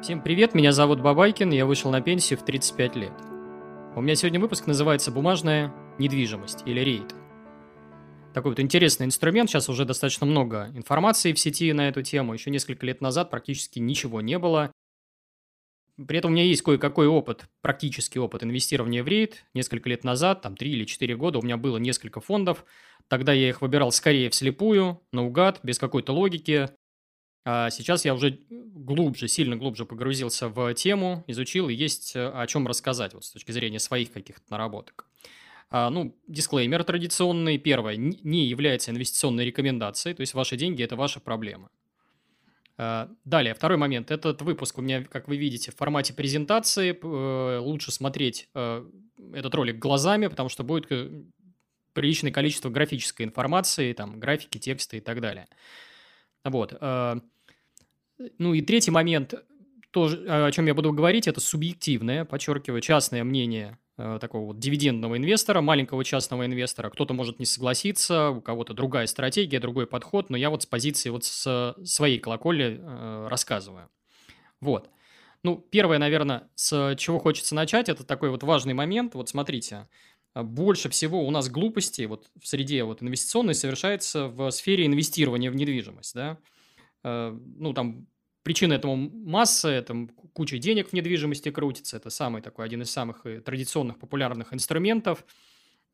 [0.00, 3.12] Всем привет, меня зовут Бабайкин, я вышел на пенсию в 35 лет.
[3.96, 7.16] У меня сегодня выпуск называется «Бумажная недвижимость» или «Рейд».
[8.32, 12.50] Такой вот интересный инструмент, сейчас уже достаточно много информации в сети на эту тему, еще
[12.50, 14.70] несколько лет назад практически ничего не было.
[16.06, 19.46] При этом у меня есть кое-какой опыт, практический опыт инвестирования в рейд.
[19.52, 22.64] Несколько лет назад, там 3 или 4 года, у меня было несколько фондов.
[23.08, 26.68] Тогда я их выбирал скорее вслепую, наугад, без какой-то логики.
[27.44, 32.46] А сейчас я уже глубже, сильно глубже погрузился в тему, изучил, и есть э, о
[32.46, 35.06] чем рассказать вот с точки зрения своих каких-то наработок.
[35.70, 37.58] А, ну, дисклеймер традиционный.
[37.58, 41.70] Первое, не является инвестиционной рекомендацией, то есть ваши деньги– это ваша проблема.
[42.78, 44.10] А, далее, второй момент.
[44.10, 46.96] Этот выпуск у меня, как вы видите, в формате презентации.
[47.02, 48.84] Э, лучше смотреть э,
[49.34, 50.88] этот ролик глазами, потому что будет
[51.92, 55.48] приличное количество графической информации, там, графики, тексты и так далее.
[56.44, 56.72] Вот.
[58.38, 59.34] Ну и третий момент,
[59.90, 65.16] тоже, о чем я буду говорить, это субъективное, подчеркиваю, частное мнение э, такого вот дивидендного
[65.16, 66.90] инвестора, маленького частного инвестора.
[66.90, 71.10] Кто-то может не согласиться, у кого-то другая стратегия, другой подход, но я вот с позиции
[71.10, 73.88] вот с своей колокольни э, рассказываю.
[74.60, 74.90] Вот.
[75.44, 79.14] Ну, первое, наверное, с чего хочется начать, это такой вот важный момент.
[79.14, 79.86] Вот смотрите,
[80.34, 85.56] больше всего у нас глупостей вот в среде вот инвестиционной совершается в сфере инвестирования в
[85.56, 86.38] недвижимость, да.
[87.04, 88.06] Э, ну, там
[88.48, 93.26] причина этому масса, это куча денег в недвижимости крутится, это самый такой, один из самых
[93.26, 95.22] э, традиционных популярных инструментов.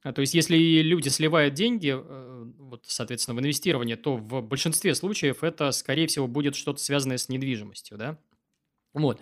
[0.05, 4.95] А, то есть, если люди сливают деньги, э, вот, соответственно, в инвестирование, то в большинстве
[4.95, 8.19] случаев это, скорее всего, будет что-то связанное с недвижимостью, да?
[8.93, 9.19] Вот.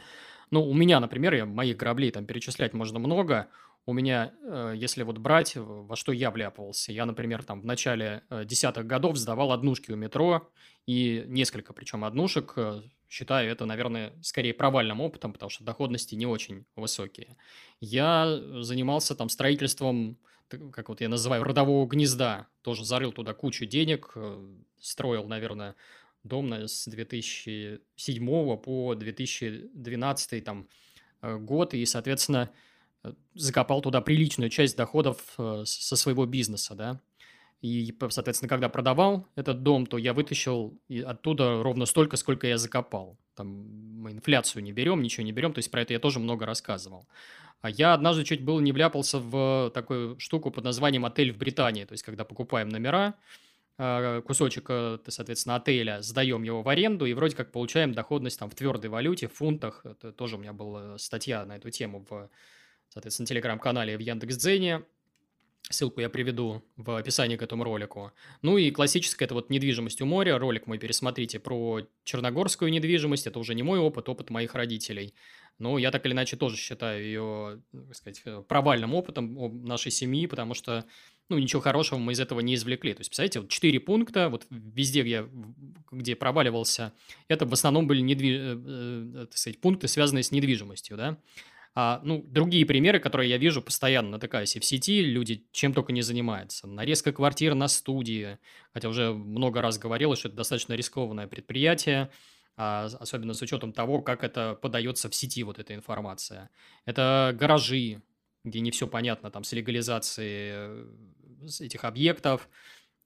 [0.51, 3.49] Ну, у меня, например, я, моих граблей там перечислять можно много.
[3.85, 4.33] У меня,
[4.75, 9.51] если вот брать, во что я вляпывался, я, например, там в начале десятых годов сдавал
[9.51, 10.53] однушки у метро,
[10.87, 16.27] и несколько, причем однушек, э, считаю это, наверное, скорее провальным опытом, потому что доходности не
[16.27, 17.37] очень высокие.
[17.81, 24.13] Я занимался там строительством, как вот я называю, родового гнезда, тоже зарыл туда кучу денег,
[24.17, 25.77] э, строил, наверное,
[26.25, 30.69] дом с 2007 по 2012 там,
[31.23, 32.51] э, год, и, соответственно,
[33.35, 37.01] закопал туда приличную часть доходов со своего бизнеса, да.
[37.63, 40.77] И, соответственно, когда продавал этот дом, то я вытащил
[41.07, 43.17] оттуда ровно столько, сколько я закопал.
[43.37, 43.69] Там
[44.01, 47.07] мы инфляцию не берем, ничего не берем, то есть про это я тоже много рассказывал.
[47.61, 51.85] А я однажды чуть было не вляпался в такую штуку под названием «Отель в Британии».
[51.85, 53.15] То есть, когда покупаем номера,
[53.79, 58.51] а, кусочек, э, соответственно, отеля, сдаем его в аренду и вроде как получаем доходность там
[58.51, 59.87] в твердой валюте, в фунтах.
[59.87, 62.29] Это тоже у меня была статья на эту тему в,
[62.93, 64.83] соответственно, телеграм-канале в Яндекс.Дзене.
[65.71, 68.13] Ссылку я приведу в описании к этому ролику.
[68.43, 70.39] Ну и классическая это вот недвижимость у моря.
[70.39, 73.27] Ролик мой пересмотрите про черногорскую недвижимость.
[73.27, 75.15] Это уже не мой опыт, опыт моих родителей.
[75.59, 80.55] Но я так или иначе тоже считаю ее, так сказать, провальным опытом нашей семьи, потому
[80.55, 80.85] что,
[81.29, 82.93] ну, ничего хорошего мы из этого не извлекли.
[82.93, 85.29] То есть, представляете, вот четыре пункта, вот везде, где,
[85.91, 86.93] где проваливался,
[87.29, 88.37] это в основном были недвиж...
[88.37, 91.19] Э, э, так сказать, пункты, связанные с недвижимостью, да.
[91.75, 95.93] А, ну, другие примеры, которые я вижу постоянно натыкаясь и в сети, люди чем только
[95.93, 96.67] не занимаются.
[96.67, 98.39] Нарезка квартир на студии,
[98.75, 102.11] хотя уже много раз говорилось, что это достаточно рискованное предприятие,
[102.57, 106.51] а, особенно с учетом того, как это подается в сети, вот эта информация.
[106.85, 108.03] Это гаражи,
[108.45, 112.49] где не все понятно там с легализацией э, этих объектов,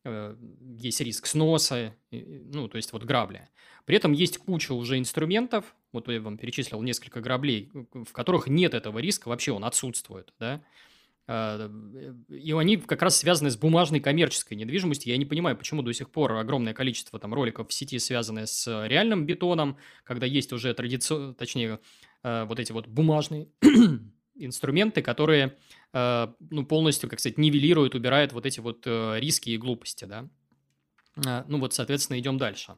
[0.06, 0.36] Э,
[0.78, 3.48] есть риск сноса, ну, то есть вот грабли.
[3.86, 8.74] При этом есть куча уже инструментов, вот я вам перечислил несколько граблей, в которых нет
[8.74, 10.62] этого риска, вообще он отсутствует, да,
[11.28, 11.70] а,
[12.28, 15.10] и они как раз связаны с бумажной коммерческой недвижимостью.
[15.10, 18.86] Я не понимаю, почему до сих пор огромное количество там роликов в сети связаны с
[18.86, 21.80] реальным бетоном, когда есть уже традиционно, точнее,
[22.22, 23.48] э, вот эти вот бумажные
[24.36, 25.56] инструменты, которые
[25.92, 30.28] э, ну, полностью, как сказать, нивелируют, убирают вот эти вот э, риски и глупости, да.
[31.48, 32.76] Ну вот, соответственно, идем дальше.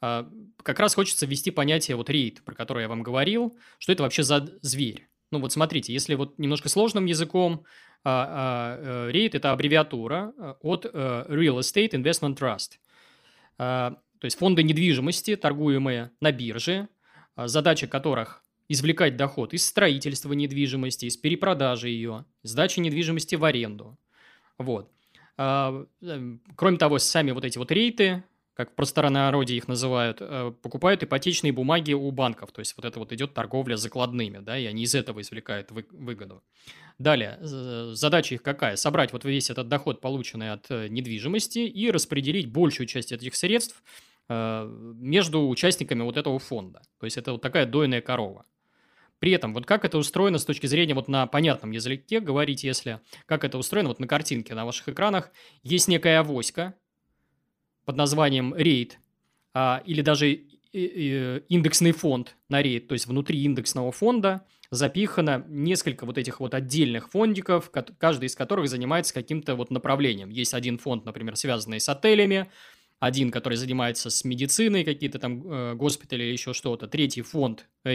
[0.00, 4.22] Как раз хочется ввести понятие вот рейд, про которое я вам говорил, что это вообще
[4.22, 5.08] за зверь.
[5.30, 7.64] Ну вот смотрите, если вот немножко сложным языком,
[8.04, 10.32] рейд– это аббревиатура
[10.62, 12.78] от Real Estate Investment Trust.
[13.58, 16.88] То есть фонды недвижимости, торгуемые на бирже,
[17.36, 23.98] задача которых извлекать доход из строительства недвижимости, из перепродажи ее, сдачи недвижимости в аренду.
[24.58, 24.92] Вот.
[25.36, 28.22] А, эм, кроме того, сами вот эти вот рейты,
[28.54, 32.52] как в простонародье их называют, э, покупают ипотечные бумаги у банков.
[32.52, 36.42] То есть вот это вот идет торговля закладными, да, и они из этого извлекают выгоду.
[36.98, 38.76] Далее, задача их какая?
[38.76, 43.82] Собрать вот весь этот доход, полученный от э, недвижимости, и распределить большую часть этих средств
[44.28, 44.66] э,
[44.96, 46.82] между участниками вот этого фонда.
[46.98, 48.44] То есть это вот такая дойная корова.
[49.20, 53.00] При этом, вот как это устроено с точки зрения вот на понятном языке говорить, если
[53.26, 55.30] как это устроено вот на картинке на ваших экранах,
[55.62, 56.74] есть некая авоська
[57.90, 58.92] под названием RAID,
[59.52, 60.32] а, или даже
[60.72, 67.10] индексный фонд на RAID, то есть внутри индексного фонда запихано несколько вот этих вот отдельных
[67.10, 70.30] фондиков, каждый из которых занимается каким-то вот направлением.
[70.30, 72.48] Есть один фонд, например, связанный с отелями,
[73.00, 77.94] один, который занимается с медициной, какие-то там э, госпитали или еще что-то, третий фонд Э,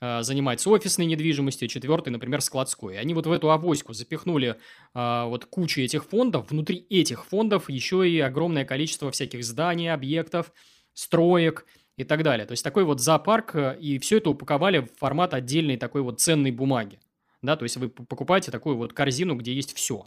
[0.00, 2.98] занимается офисной недвижимостью, четвертый, например, складской.
[2.98, 4.56] Они вот в эту авоську запихнули
[4.92, 6.50] а, вот кучу этих фондов.
[6.50, 10.52] Внутри этих фондов еще и огромное количество всяких зданий, объектов,
[10.92, 11.64] строек
[11.96, 12.46] и так далее.
[12.46, 16.20] То есть такой вот зоопарк, э, и все это упаковали в формат отдельной такой вот
[16.20, 17.00] ценной бумаги.
[17.42, 20.06] Да, то есть вы покупаете такую вот корзину, где есть все.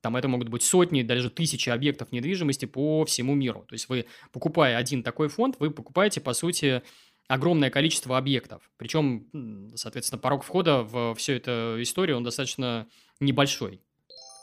[0.00, 3.64] Там это могут быть сотни, даже тысячи объектов недвижимости по всему миру.
[3.68, 6.82] То есть вы, покупая один такой фонд, вы покупаете, по сути,
[7.28, 8.70] огромное количество объектов.
[8.76, 12.86] Причем, соответственно, порог входа в всю эту историю, он достаточно
[13.20, 13.82] небольшой.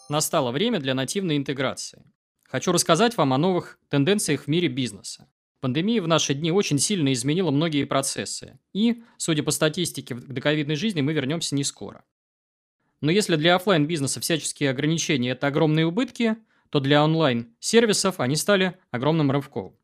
[0.09, 2.03] Настало время для нативной интеграции.
[2.44, 5.27] Хочу рассказать вам о новых тенденциях в мире бизнеса.
[5.59, 8.59] Пандемия в наши дни очень сильно изменила многие процессы.
[8.74, 12.03] И, судя по статистике, к доковидной жизни мы вернемся не скоро.
[13.00, 16.36] Но если для офлайн бизнеса всяческие ограничения– это огромные убытки,
[16.69, 19.77] то для онлайн-сервисов они стали огромным рывком.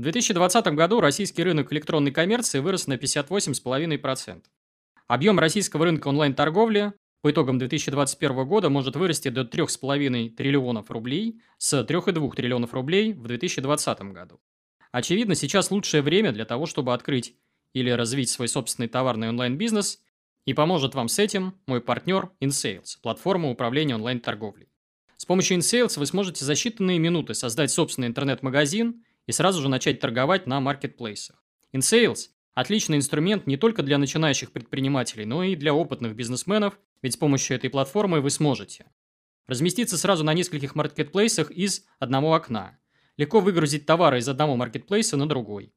[0.00, 4.44] В 2020 году российский рынок электронной коммерции вырос на 58,5%.
[5.08, 11.78] Объем российского рынка онлайн-торговли по итогам 2021 года может вырасти до 3,5 триллионов рублей с
[11.78, 14.40] 3,2 триллионов рублей в 2020 году.
[14.90, 17.34] Очевидно, сейчас лучшее время для того, чтобы открыть
[17.74, 20.00] или развить свой собственный товарный онлайн-бизнес,
[20.46, 24.70] и поможет вам с этим мой партнер InSales, платформа управления онлайн-торговлей.
[25.18, 30.00] С помощью InSales вы сможете за считанные минуты создать собственный интернет-магазин и сразу же начать
[30.00, 31.40] торговать на маркетплейсах.
[31.72, 37.16] InSales– отличный инструмент не только для начинающих предпринимателей, но и для опытных бизнесменов, ведь с
[37.16, 38.86] помощью этой платформы вы сможете
[39.46, 42.78] разместиться сразу на нескольких маркетплейсах из одного окна,
[43.16, 45.72] легко выгрузить товары из одного маркетплейса на другой.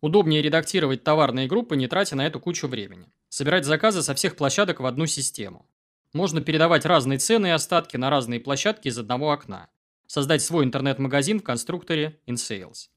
[0.00, 3.12] Удобнее редактировать товарные группы, не тратя на эту кучу времени.
[3.28, 5.68] Собирать заказы со всех площадок в одну систему.
[6.12, 9.68] Можно передавать разные цены и остатки на разные площадки из одного окна
[10.08, 12.88] создать свой интернет-магазин в конструкторе InSales.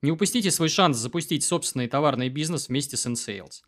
[0.00, 3.62] Не упустите свой шанс запустить собственный товарный бизнес вместе с InSales.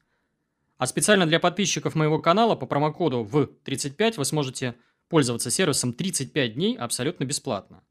[0.78, 4.74] А специально для подписчиков моего канала по промокоду в35 вы сможете
[5.08, 7.82] пользоваться сервисом 35 дней абсолютно бесплатно.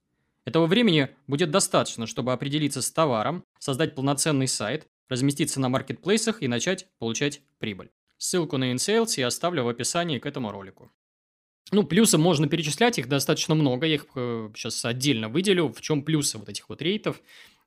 [0.46, 6.48] Этого времени будет достаточно, чтобы определиться с товаром, создать полноценный сайт, разместиться на маркетплейсах и
[6.48, 7.92] начать получать прибыль.
[8.18, 10.92] Ссылку на InSales я оставлю в описании к этому ролику.
[11.72, 15.70] Ну, плюсы можно перечислять, их достаточно много, я их сейчас э, отдельно выделю.
[15.70, 17.22] В чем плюсы вот этих вот рейтов?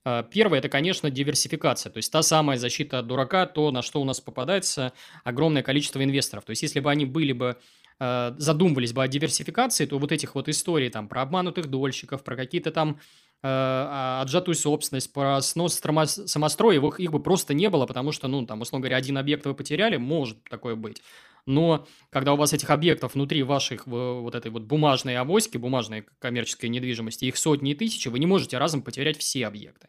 [0.04, 4.00] А, первое– это, конечно, диверсификация, то есть та самая защита от дурака, то, на что
[4.00, 4.92] у нас попадается
[5.24, 6.44] огромное количество инвесторов.
[6.44, 7.56] То есть если бы они были бы
[7.98, 12.36] э, задумывались бы о диверсификации, то вот этих вот историй там про обманутых дольщиков, про
[12.36, 13.00] какие-то там
[13.42, 18.60] отжатую собственность, про снос самостроев, их, их бы просто не было, потому что, ну, там,
[18.60, 21.02] условно говоря, один объект вы потеряли, может такое быть
[21.46, 26.66] но когда у вас этих объектов внутри ваших вот этой вот бумажной авоськи, бумажной коммерческой
[26.66, 29.88] недвижимости, их сотни и тысячи, вы не можете разом потерять все объекты.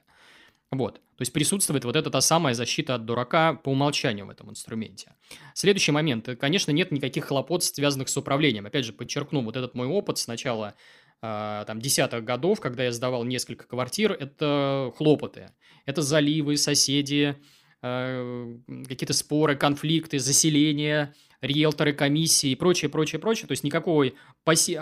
[0.69, 0.95] Вот.
[0.95, 5.13] То есть присутствует вот эта та самая защита от дурака по умолчанию в этом инструменте.
[5.53, 6.27] Следующий момент.
[6.39, 8.65] Конечно, нет никаких хлопот, связанных с управлением.
[8.65, 12.91] Опять же, подчеркну, вот этот мой опыт с начала э, там, десятых годов, когда я
[12.91, 15.51] сдавал несколько квартир, это хлопоты.
[15.85, 17.35] Это заливы, соседи,
[17.81, 18.57] э,
[18.87, 23.47] какие-то споры, конфликты, заселение– риэлторы, комиссии и прочее, прочее, прочее.
[23.47, 24.79] То есть никакой пасси...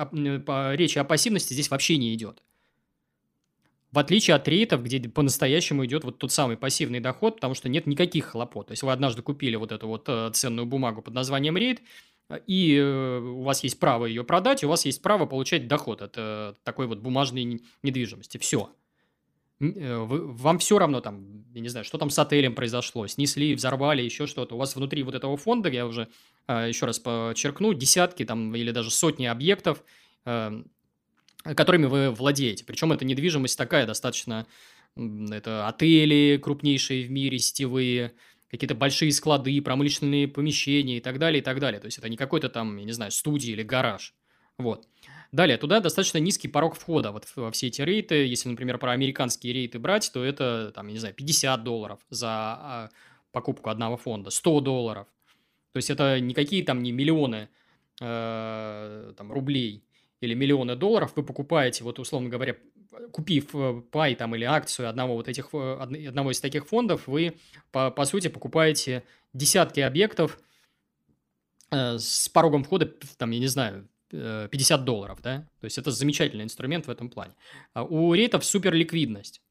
[0.75, 2.41] речи о пассивности здесь вообще не идет.
[3.91, 7.87] В отличие от рейтов, где по-настоящему идет вот тот самый пассивный доход, потому что нет
[7.87, 8.67] никаких хлопот.
[8.67, 11.81] То есть вы однажды купили вот эту вот э, ценную бумагу под названием рейд,
[12.47, 16.13] и э, у вас есть право ее продать, у вас есть право получать доход от
[16.17, 18.37] э, такой вот бумажной недвижимости.
[18.37, 18.71] Все.
[19.59, 24.01] Э, вам все равно там, я не знаю, что там с отелем произошло, снесли, взорвали,
[24.01, 24.55] еще что-то.
[24.55, 26.09] У вас внутри вот этого фонда, я уже
[26.47, 29.83] э, еще раз подчеркну, десятки там или даже сотни объектов,
[30.25, 30.63] э,
[31.43, 32.65] которыми вы владеете.
[32.65, 34.45] Причем эта недвижимость такая достаточно,
[34.95, 38.13] это отели крупнейшие в мире, сетевые,
[38.49, 41.79] какие-то большие склады, промышленные помещения и так далее, и так далее.
[41.79, 44.13] То есть это не какой-то там, я не знаю, студия или гараж.
[44.57, 44.87] Вот.
[45.31, 48.25] Далее, туда достаточно низкий порог входа вот во все эти рейты.
[48.25, 52.29] Если, например, про американские рейты брать, то это, там, я не знаю, 50 долларов за
[52.29, 52.89] а,
[53.31, 55.07] покупку одного фонда, 100 долларов.
[55.73, 57.49] То есть это никакие там не миллионы
[57.99, 59.83] э, там, рублей
[60.21, 61.11] или миллионы долларов.
[61.17, 62.55] Вы покупаете, вот условно говоря,
[63.11, 63.53] купив
[63.91, 67.37] пай там или акцию одного вот этих, одного из таких фондов, вы,
[67.71, 70.39] по, по сути, покупаете десятки объектов
[71.71, 75.47] с порогом входа, там, я не знаю, 50 долларов, да?
[75.59, 77.33] То есть это замечательный инструмент в этом плане.
[77.73, 79.41] А у рейтов супер ликвидность.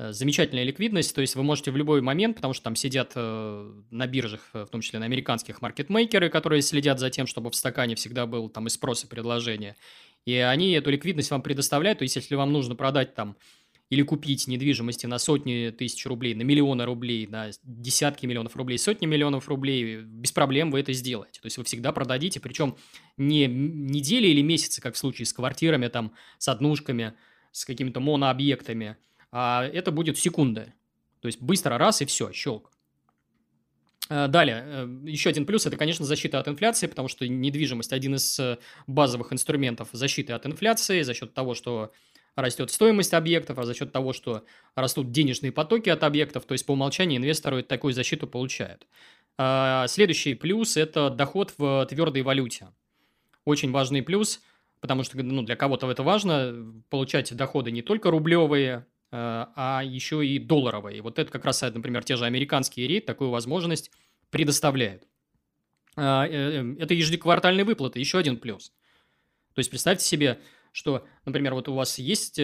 [0.00, 3.72] Э, замечательная ликвидность, то есть вы можете в любой момент, потому что там сидят э,
[3.90, 7.54] на биржах, э, в том числе на американских маркетмейкеры, которые следят за тем, чтобы в
[7.54, 9.76] стакане всегда был там и спрос, и предложение.
[10.26, 13.36] И они эту ликвидность вам предоставляют, то есть если вам нужно продать там
[13.88, 19.06] или купить недвижимости на сотни тысяч рублей, на миллионы рублей, на десятки миллионов рублей, сотни
[19.06, 21.40] миллионов рублей, без проблем вы это сделаете.
[21.40, 22.76] То есть вы всегда продадите, причем
[23.16, 27.14] не недели или месяцы, как в случае с квартирами, там, с однушками,
[27.50, 28.96] с какими-то монообъектами–
[29.32, 30.72] а это будет секунды.
[31.20, 32.72] То есть быстро раз и все, щелк.
[34.12, 38.16] А, далее, э, еще один плюс– это, конечно, защита от инфляции, потому что недвижимость– один
[38.16, 41.92] из э, базовых инструментов защиты от инфляции за счет того, что
[42.34, 46.66] растет стоимость объектов, а за счет того, что растут денежные потоки от объектов, то есть
[46.66, 48.88] по умолчанию инвесторы такую защиту получают.
[49.38, 52.66] А, следующий плюс– это доход в твердой валюте.
[53.44, 54.40] Очень важный плюс,
[54.80, 60.24] потому что ну, для кого-то это важно, получать доходы не только рублевые, Э, а еще
[60.24, 60.98] и долларовые.
[60.98, 63.90] И вот это как раз, например, те же американские рейд такую возможность
[64.30, 65.04] предоставляют.
[65.96, 68.70] А, э, э, это ежеквартальные выплаты, еще один плюс.
[69.54, 70.40] То есть представьте себе,
[70.72, 72.40] что, например, вот у вас есть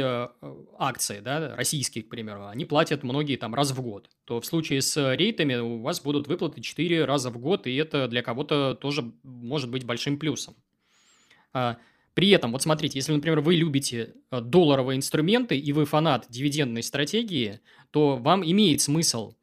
[0.78, 4.82] акции, да, российские, к примеру, они платят многие там раз в год, то в случае
[4.82, 9.12] с рейтами у вас будут выплаты 4 раза в год, и это для кого-то тоже
[9.22, 10.56] может быть большим плюсом.
[12.16, 16.82] При этом, вот смотрите, если, например, вы любите э, долларовые инструменты и вы фанат дивидендной
[16.82, 19.34] стратегии, то вам имеет смысл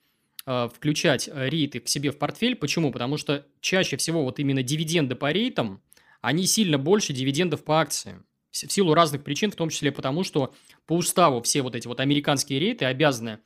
[0.47, 2.55] э, включать э, рейты к себе в портфель.
[2.55, 2.91] Почему?
[2.91, 5.83] Потому что чаще всего вот именно дивиденды по рейтам,
[6.21, 8.25] они сильно больше дивидендов по акциям.
[8.49, 10.51] В силу разных причин, в том числе потому, что
[10.87, 13.37] по уставу все вот эти вот американские рейты обязаны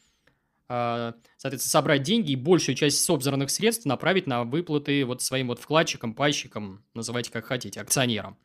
[0.69, 6.13] соответственно, собрать деньги и большую часть собранных средств направить на выплаты вот своим вот вкладчикам,
[6.13, 8.38] пайщикам, называйте как хотите, акционерам.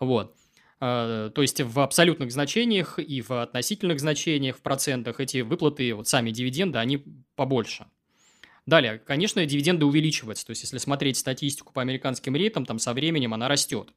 [0.00, 0.34] Вот.
[0.80, 6.08] А, то есть в абсолютных значениях и в относительных значениях, в процентах эти выплаты, вот
[6.08, 7.04] сами дивиденды, они
[7.36, 7.86] побольше.
[8.66, 10.46] Далее, конечно, дивиденды увеличиваются.
[10.46, 13.88] То есть, если смотреть статистику по американским рейтам, там со временем она растет.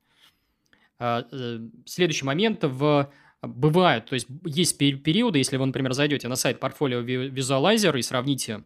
[0.97, 3.11] А, э, следующий момент в
[3.41, 8.63] бывают, то есть есть периоды, если вы, например, зайдете на сайт портфолио Visualizer и сравните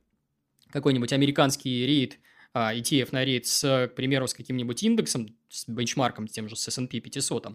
[0.72, 2.20] какой-нибудь американский рейд
[2.54, 7.00] ETF на рейд с, к примеру, с каким-нибудь индексом, с бенчмарком, тем же с S&P
[7.00, 7.48] 500,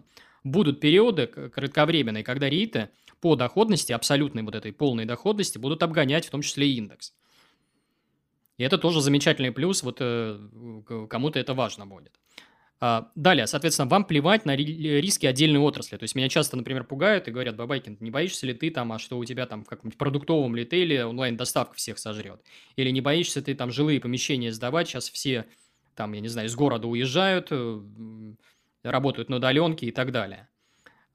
[0.43, 6.29] будут периоды кратковременные, когда рейты по доходности, абсолютной вот этой полной доходности, будут обгонять в
[6.29, 7.13] том числе и индекс.
[8.57, 10.39] И это тоже замечательный плюс, вот э,
[11.09, 12.17] кому-то это важно будет.
[12.87, 15.97] А, далее, соответственно, вам плевать на риски отдельной отрасли.
[15.97, 18.99] То есть меня часто, например, пугают и говорят, Бабайкин, не боишься ли ты там, а
[18.99, 22.41] что у тебя там в каком-нибудь продуктовом ритейле онлайн-доставка всех сожрет?
[22.75, 25.47] Или не боишься ты там жилые помещения сдавать, сейчас все
[25.95, 27.81] там, я не знаю, из города уезжают, э,
[28.83, 30.47] работают на удаленке и так далее.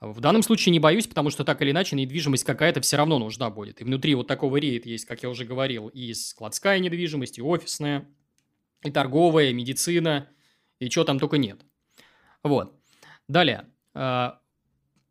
[0.01, 3.49] В данном случае не боюсь, потому что так или иначе недвижимость какая-то все равно нужна
[3.49, 3.81] будет.
[3.81, 8.09] И внутри вот такого рейд есть, как я уже говорил, и складская недвижимость, и офисная,
[8.83, 10.29] и торговая, и медицина–
[10.81, 11.61] и чего там только нет.
[12.43, 12.75] Вот.
[13.29, 13.67] Далее.
[13.95, 14.41] А,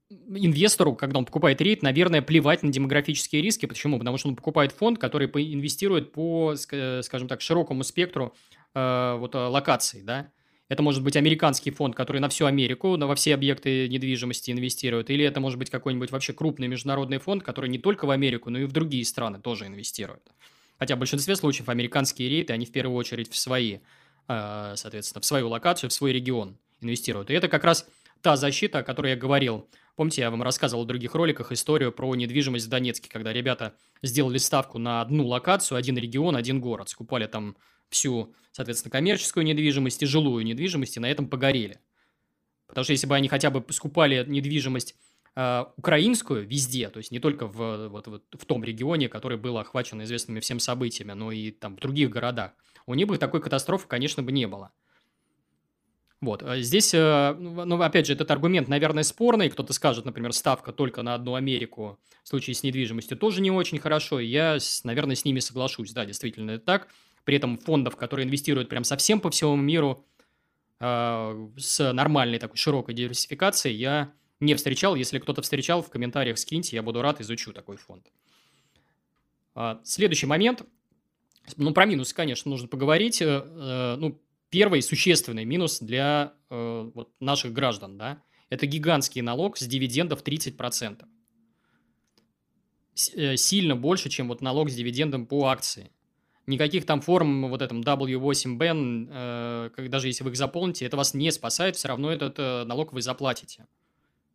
[0.09, 3.67] инвестору, когда он покупает рейд, наверное, плевать на демографические риски.
[3.67, 3.99] Почему?
[3.99, 8.33] Потому что он покупает фонд, который инвестирует по, скажем так, широкому спектру
[8.73, 10.31] э, вот, локаций, да.
[10.67, 15.25] Это может быть американский фонд, который на всю Америку, во все объекты недвижимости инвестирует, или
[15.25, 18.65] это может быть какой-нибудь вообще крупный международный фонд, который не только в Америку, но и
[18.65, 20.21] в другие страны тоже инвестирует.
[20.77, 23.79] Хотя в большинстве случаев американские рейты, они в первую очередь в свои Э,
[24.27, 27.29] соответственно, в свою локацию, в свой регион инвестируют.
[27.29, 27.87] И это как раз
[28.21, 29.69] та защита, о которой я говорил.
[29.95, 34.37] Помните, я вам рассказывал в других роликах историю про недвижимость в Донецке, когда ребята сделали
[34.37, 37.57] ставку на одну локацию, один регион, один город, скупали там
[37.89, 41.79] всю, соответственно, коммерческую недвижимость и жилую недвижимость, и на этом погорели.
[42.67, 44.95] Потому что если бы они хотя бы скупали недвижимость
[45.35, 49.57] э, украинскую везде, то есть не только в, вот, вот, в том регионе, который был
[49.57, 52.51] охвачен известными всем событиями, но и там в других городах,
[52.89, 54.71] у них бы такой катастрофы, конечно, бы не было.
[56.21, 59.49] Вот, а здесь, э, ну, опять же, этот аргумент, наверное, спорный.
[59.49, 63.79] Кто-то скажет, например, ставка только на одну Америку в случае с недвижимостью тоже не очень
[63.79, 64.19] хорошо.
[64.19, 65.93] Я, наверное, с ними соглашусь.
[65.93, 66.87] Да, действительно, это так.
[67.23, 70.05] При этом фондов, которые инвестируют прям совсем по всему миру
[70.81, 74.95] э, с нормальной такой широкой диверсификацией, я не встречал.
[74.95, 78.11] Если кто-то встречал, в комментариях скиньте, я буду рад, изучу такой фонд.
[79.55, 80.63] А, следующий момент–
[81.57, 83.21] ну, про минусы, конечно, нужно поговорить.
[83.21, 89.57] Э, э, ну, первый существенный минус для э, вот, наших граждан, да, это гигантский налог
[89.57, 91.05] с дивидендов 30%.
[93.13, 95.91] э, сильно больше, чем вот налог с дивидендом по акции.
[96.47, 101.31] Никаких там форм, вот этом W8BEN, э, даже если вы их заполните, это вас не
[101.31, 103.67] спасает, все равно этот э, налог вы заплатите.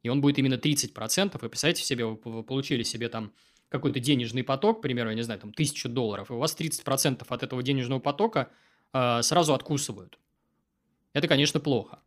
[0.04, 1.38] И он будет именно 30%.
[1.40, 3.32] Вы представляете себе, вы получили себе там
[3.74, 7.24] какой-то денежный поток, к примеру, я не знаю, там, тысячу долларов, и у вас 30%
[7.28, 8.48] от этого денежного потока
[8.92, 10.16] э, сразу откусывают.
[11.12, 11.98] Это, конечно, плохо.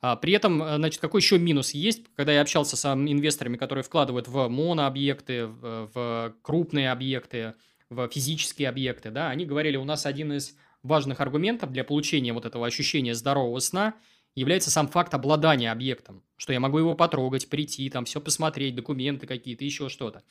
[0.00, 3.82] А при этом, э, значит, какой еще минус есть, когда я общался с инвесторами, которые
[3.82, 7.54] вкладывают в монообъекты, в, в крупные объекты,
[7.90, 12.46] в физические объекты, да, они говорили, у нас один из важных аргументов для получения вот
[12.46, 13.94] этого ощущения здорового сна
[14.36, 19.26] является сам факт обладания объектом, что я могу его потрогать, прийти, там все посмотреть, документы
[19.26, 20.22] какие-то, еще что-то.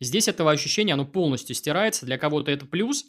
[0.00, 2.04] Здесь этого ощущения, оно полностью стирается.
[2.04, 3.06] Для кого-то это плюс.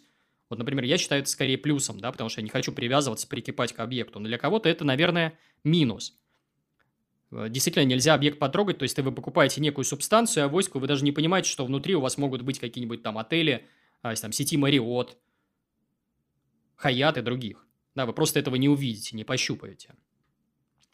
[0.49, 3.73] Вот, например, я считаю это скорее плюсом, да, потому что я не хочу привязываться, прикипать
[3.73, 4.19] к объекту.
[4.19, 6.17] Но для кого-то это, наверное, минус.
[7.31, 11.03] Э, действительно, нельзя объект потрогать, то есть вы покупаете некую субстанцию, а войску вы даже
[11.03, 13.67] не понимаете, что внутри у вас могут быть какие-нибудь там отели,
[14.01, 15.17] а, там сети Мариот,
[16.77, 17.65] Хаят и других.
[17.95, 19.95] Да, вы просто этого не увидите, не пощупаете.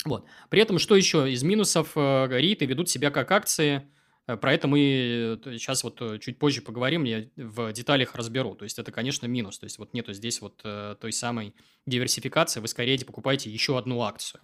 [0.05, 0.25] Вот.
[0.50, 1.91] При этом, что еще из минусов?
[1.95, 3.88] Э, риты ведут себя как акции–
[4.25, 8.56] про это мы сейчас вот э, чуть позже поговорим, я в деталях разберу.
[8.56, 9.60] То есть это, конечно, минус.
[9.60, 11.53] То есть вот нету здесь вот э, той самой
[11.86, 14.42] диверсификации, вы скорее покупаете еще одну акцию.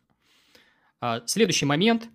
[0.99, 2.09] А, следующий момент.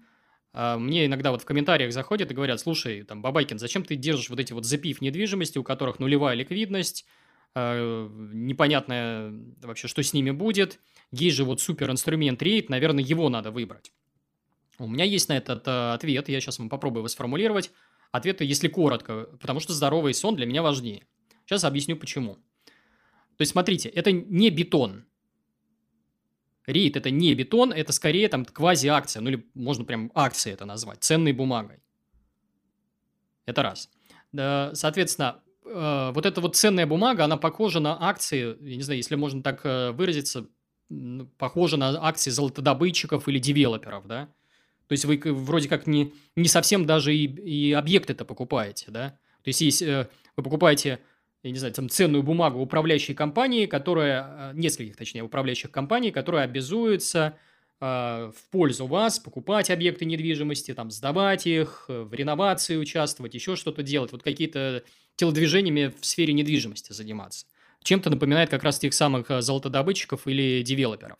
[0.52, 4.30] А, мне иногда вот в комментариях заходят и говорят, слушай, там, Бабайкин, зачем ты держишь
[4.30, 7.06] вот эти вот запив недвижимости, у которых нулевая ликвидность,
[7.54, 10.80] а, непонятно вообще, что с ними будет.
[11.12, 13.92] Есть же вот супер инструмент рейд, наверное, его надо выбрать.
[14.78, 17.70] У меня есть на этот э, ответ, я сейчас вам попробую его сформулировать.
[18.12, 21.06] Ответы, если коротко, потому что здоровый сон для меня важнее.
[21.44, 22.34] Сейчас объясню почему.
[23.36, 25.04] То есть, смотрите, это не бетон.
[26.66, 31.02] Рейд– это не бетон, это скорее там квази-акция, ну или можно прям акции это назвать,
[31.02, 31.82] ценной бумагой.
[33.44, 33.90] Это раз.
[34.32, 39.14] Соответственно, э, вот эта вот ценная бумага, она похожа на акции, я не знаю, если
[39.14, 40.48] можно так э, выразиться,
[41.36, 44.32] похожа на акции золотодобытчиков или девелоперов, да?
[44.86, 49.18] То есть вы вроде как не, не совсем даже и, и объект это покупаете, да?
[49.42, 51.00] То есть, есть э, вы покупаете,
[51.42, 56.44] я не знаю, там ценную бумагу управляющей компании, которая, э, нескольких, точнее, управляющих компаний, которые
[56.44, 57.36] обязуются
[57.80, 57.84] э,
[58.34, 64.12] в пользу вас покупать объекты недвижимости, там, сдавать их, в реновации участвовать, еще что-то делать,
[64.12, 64.82] вот какие-то
[65.16, 67.46] телодвижениями в сфере недвижимости заниматься.
[67.82, 71.18] Чем-то напоминает как раз тех самых золотодобытчиков или девелоперов.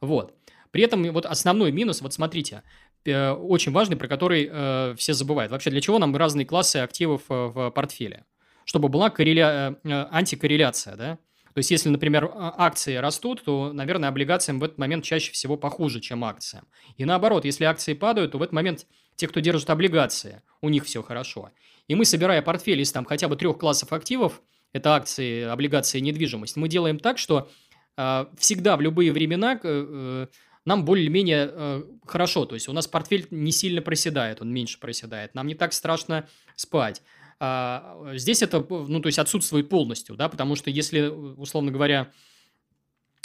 [0.00, 0.34] Вот.
[0.70, 2.62] При этом вот основной минус, вот смотрите,
[3.06, 5.50] очень важный, про который э, все забывают.
[5.52, 8.24] Вообще, для чего нам разные классы активов э, в портфеле?
[8.64, 9.78] Чтобы была корреля...
[9.84, 11.18] э, э антикорреляция, да?
[11.54, 15.56] То есть, если, например, а, акции растут, то, наверное, облигациям в этот момент чаще всего
[15.56, 16.66] похуже, чем акциям.
[16.96, 18.86] И наоборот, если акции падают, то в этот момент
[19.16, 21.50] те, кто держит облигации, у них все хорошо.
[21.88, 24.40] И мы, собирая портфель из там хотя бы трех классов активов,
[24.72, 27.50] это акции, облигации, недвижимость, мы делаем так, что
[27.96, 30.26] э, всегда в любые времена э,
[30.70, 32.46] нам более-менее э, хорошо.
[32.46, 35.34] То есть у нас портфель не сильно проседает, он меньше проседает.
[35.34, 37.02] Нам не так страшно спать.
[37.40, 42.12] А, здесь это, ну, то есть отсутствует полностью, да, потому что если, условно говоря,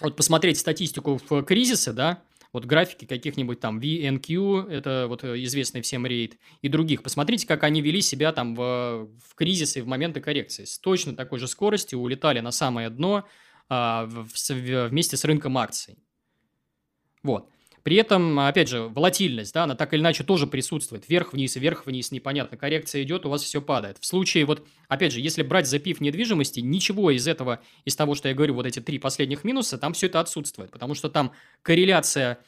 [0.01, 6.07] вот посмотреть статистику в кризисы, да, вот графики каких-нибудь там VNQ, это вот известный всем
[6.07, 7.03] рейд, и других.
[7.03, 10.65] Посмотрите, как они вели себя там в, в кризисы, в моменты коррекции.
[10.65, 13.27] С точно такой же скоростью улетали на самое дно
[13.69, 15.97] а, вместе с рынком акций.
[17.25, 17.49] Вот.
[17.83, 21.07] При этом, опять же, волатильность, да, она так или иначе тоже присутствует.
[21.07, 22.57] Вверх-вниз, вверх-вниз, непонятно.
[22.57, 23.97] Коррекция идет, у вас все падает.
[23.99, 28.27] В случае, вот, опять же, если брать запив недвижимости, ничего из этого, из того, что
[28.27, 30.71] я говорю, вот эти три последних минуса, там все это отсутствует.
[30.71, 32.39] Потому что там корреляция,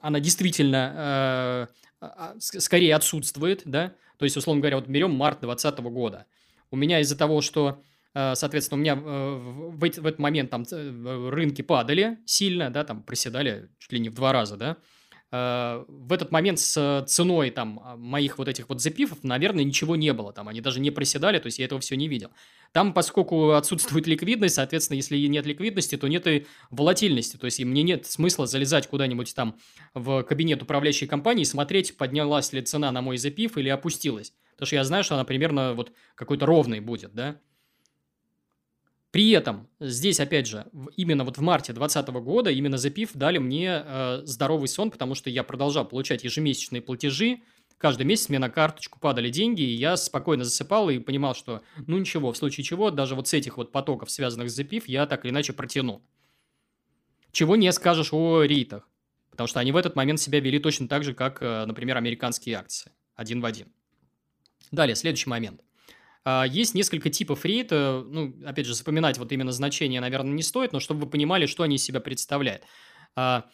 [0.00, 1.68] она действительно
[2.00, 3.94] э, а, скорее отсутствует, да.
[4.16, 6.26] То есть, условно говоря, вот берем март 2020 года.
[6.72, 11.28] У меня из-за того, что Э, соответственно, у меня э, в этот момент там э,
[11.30, 14.76] рынки падали сильно, да, там проседали чуть ли не в два раза, да.
[15.32, 20.32] В этот момент с ценой там моих вот этих вот запифов, наверное, ничего не было.
[20.32, 22.32] Там они даже не проседали, то есть я этого все не видел.
[22.72, 27.36] Там, поскольку отсутствует ликвидность, соответственно, если нет ликвидности, то нет и волатильности.
[27.36, 29.56] То есть мне нет смысла залезать куда-нибудь там
[29.94, 34.32] в кабинет управляющей компании и смотреть, поднялась ли цена на мой запив или опустилась.
[34.56, 37.40] Потому что я знаю, что она примерно вот какой-то ровной будет, да.
[39.10, 43.82] При этом здесь, опять же, именно вот в марте 2020 года именно запив дали мне
[43.84, 47.40] э, здоровый сон, потому что я продолжал получать ежемесячные платежи,
[47.76, 51.98] каждый месяц мне на карточку падали деньги, и я спокойно засыпал и понимал, что ну
[51.98, 55.24] ничего, в случае чего, даже вот с этих вот потоков, связанных с запив, я так
[55.24, 56.02] или иначе протяну.
[57.32, 58.88] Чего не скажешь о рейтах,
[59.30, 62.56] потому что они в этот момент себя вели точно так же, как, э, например, американские
[62.56, 63.72] акции, один в один.
[64.70, 65.62] Далее, следующий момент.
[66.24, 68.04] А, есть несколько типов рейта.
[68.06, 71.62] Ну, опять же, запоминать вот именно значение, наверное, не стоит, но чтобы вы понимали, что
[71.62, 72.62] они из себя представляют.
[73.16, 73.46] А,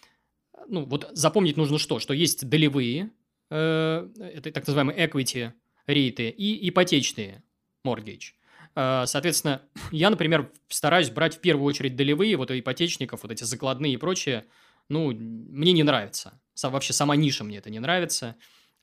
[0.69, 1.99] ну, вот запомнить нужно что?
[1.99, 3.11] Что есть долевые,
[3.51, 5.53] э, это так называемые equity
[5.87, 7.43] рейты, и ипотечные
[7.87, 8.33] mortgage.
[8.75, 13.45] А, соответственно, я, например, стараюсь брать в первую очередь долевые, вот у ипотечников, вот эти
[13.45, 14.45] закладные и прочее,
[14.89, 16.41] ну, мне не нравится.
[16.63, 18.37] Вообще сама ниша мне это не нравится.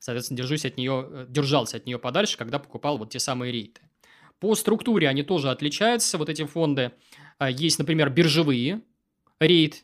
[0.04, 3.80] Соответственно, держусь от нее, э, держался от нее подальше, когда покупал вот те самые рейты.
[4.38, 6.92] По структуре они тоже отличаются, вот эти фонды.
[7.38, 8.82] А, есть, например, биржевые
[9.40, 9.82] рейт,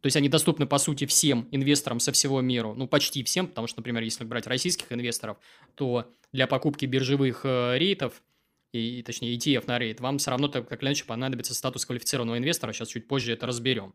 [0.00, 3.66] то есть они доступны, по сути, всем инвесторам со всего мира, ну, почти всем, потому
[3.66, 5.38] что, например, если брать российских инвесторов,
[5.74, 8.22] то для покупки биржевых э, рейтов,
[8.70, 12.72] и, точнее, ETF на рейт, вам все равно так, или иначе понадобится статус квалифицированного инвестора,
[12.72, 13.92] сейчас чуть позже это разберем.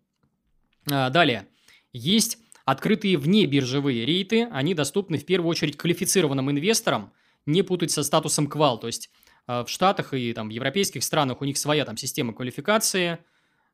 [0.92, 1.48] А, далее,
[1.94, 7.12] есть Открытые вне биржевые рейты, они доступны в первую очередь квалифицированным инвесторам,
[7.46, 9.10] не путать со статусом квал, то есть
[9.48, 13.18] э, в Штатах и там, в европейских странах у них своя там система квалификации,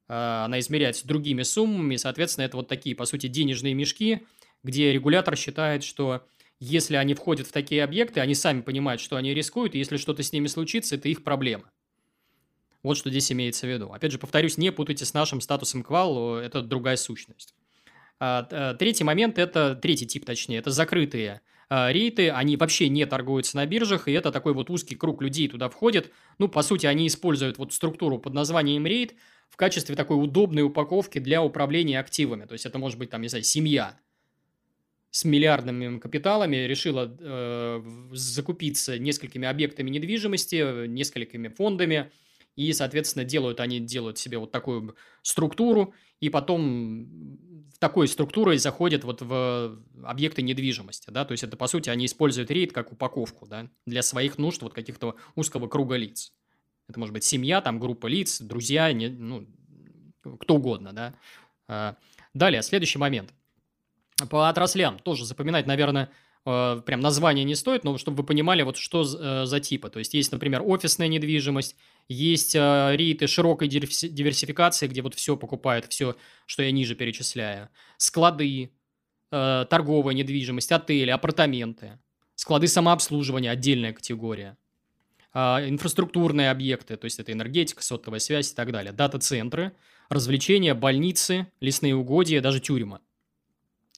[0.07, 4.25] э, она измеряется другими суммами, соответственно, это вот такие, по сути, денежные мешки,
[4.63, 6.25] где регулятор считает, что
[6.59, 10.23] если они входят в такие объекты, они сами понимают, что они рискуют, и если что-то
[10.23, 11.69] с ними случится, это их проблема.
[12.81, 13.91] Вот что здесь имеется в виду.
[13.91, 17.53] Опять же, повторюсь, не путайте с нашим статусом квал, это другая сущность.
[18.19, 23.05] А, э, третий момент– это, третий тип точнее, это закрытые а, рейты, они вообще не
[23.05, 26.11] торгуются на биржах, и это такой вот узкий круг людей туда входит.
[26.39, 29.13] Ну, по сути, они используют вот структуру под названием рейд
[29.49, 32.45] в качестве такой удобной упаковки для управления активами.
[32.45, 33.97] То есть, это может быть, там, не знаю, семья
[35.11, 42.11] с миллиардными капиталами решила э, закупиться несколькими объектами недвижимости, несколькими фондами,
[42.55, 47.39] и, соответственно, делают они делают себе вот такую структуру, и потом
[47.79, 52.51] такой структурой заходят вот в объекты недвижимости, да, то есть это, по сути, они используют
[52.51, 56.33] рейд как упаковку, да, для своих нужд вот каких-то узкого круга лиц.
[56.87, 59.47] Это может быть семья, там группа лиц, друзья, не, ну,
[60.39, 61.15] кто угодно, да.
[61.67, 61.95] А,
[62.33, 63.33] далее, следующий момент.
[64.29, 66.28] По отраслям тоже запоминать, наверное, Э,
[66.85, 69.89] прям название не стоит, но чтобы вы понимали, вот что э, за типы.
[69.89, 71.75] То есть, есть, например, офисная недвижимость,
[72.07, 77.69] есть э, рейты широкой диверсификации, где вот все покупают, все, что я ниже перечисляю.
[77.97, 78.71] Склады,
[79.29, 81.99] торговая недвижимость, отели, апартаменты.
[82.35, 84.57] Склады самообслуживания– отдельная категория.
[85.35, 88.91] Инфраструктурные объекты, то есть это энергетика, сотовая связь и так далее.
[88.91, 89.73] Дата-центры,
[90.09, 93.01] развлечения, больницы, лесные угодья, даже тюрьмы.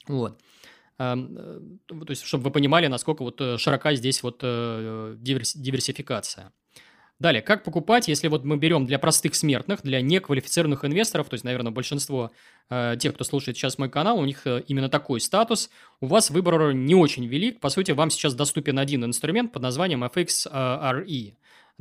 [0.07, 0.41] Вот.
[1.01, 1.15] Э,
[1.87, 6.51] то есть, чтобы вы понимали, насколько вот э, широка здесь вот э, диверсификация.
[7.19, 11.43] Далее, как покупать, если вот мы берем для простых смертных, для неквалифицированных инвесторов, то есть,
[11.43, 12.31] наверное, большинство
[12.69, 16.73] э, тех, кто слушает сейчас мой канал, у них именно такой статус, у вас выбор
[16.73, 21.33] не очень велик, по сути, вам сейчас доступен один инструмент под названием FXRE,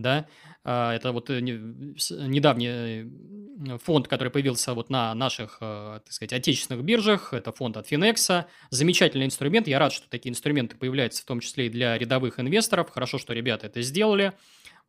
[0.03, 0.27] да,
[0.63, 6.35] а, это вот э, недавний э, фонд, который появился вот на наших, э, так сказать,
[6.35, 7.33] отечественных биржах.
[7.33, 8.47] Это фонд от Финекса.
[8.69, 9.67] Замечательный инструмент.
[9.69, 12.91] Я рад, что такие инструменты появляются в том числе и для рядовых инвесторов.
[12.91, 14.33] Хорошо, что ребята это сделали.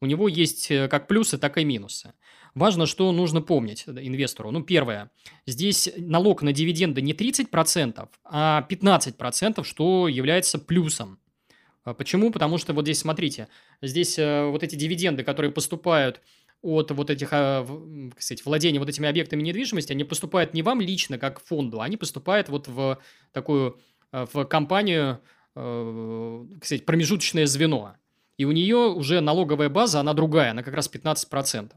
[0.02, 2.13] У него есть как плюсы, так и минусы.
[2.56, 4.52] Важно, что нужно помнить инвестору.
[4.52, 5.12] Ну, первое.
[5.45, 11.21] Здесь налог на дивиденды не 30%, а 15%, что является плюсом.
[11.84, 12.32] А почему?
[12.32, 13.48] Потому что вот здесь, смотрите,
[13.82, 16.22] здесь э, вот эти дивиденды, которые поступают
[16.62, 17.65] от вот этих, а,
[18.15, 22.50] кстати, владения вот этими объектами недвижимости, они поступают не вам лично, как фонду, они поступают
[22.50, 23.00] вот в
[23.32, 23.80] такую,
[24.12, 25.22] э, в компанию,
[25.56, 27.96] э, кстати, промежуточное звено.
[28.38, 31.72] И у нее уже налоговая база, она другая, она как раз 15%.